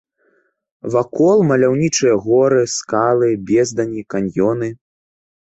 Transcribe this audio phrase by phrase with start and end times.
[0.93, 4.67] Вакол маляўнічыя горы, скалы, бездані, каньёны.